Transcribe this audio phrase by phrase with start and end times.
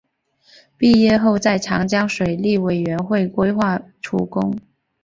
[0.77, 4.57] 毕业后在长江水利委员会规划处工。